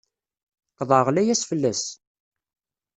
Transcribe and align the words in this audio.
Qeḍɛeɣ 0.77 1.07
layas 1.11 1.41
fell-as! 1.49 1.83